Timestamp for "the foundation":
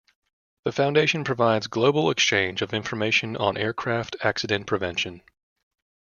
0.65-1.23